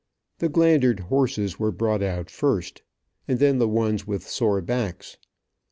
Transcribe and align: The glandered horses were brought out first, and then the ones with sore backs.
The 0.39 0.49
glandered 0.49 0.99
horses 1.11 1.59
were 1.59 1.71
brought 1.71 2.01
out 2.01 2.31
first, 2.31 2.81
and 3.27 3.37
then 3.37 3.59
the 3.59 3.67
ones 3.69 4.07
with 4.07 4.27
sore 4.27 4.59
backs. 4.59 5.17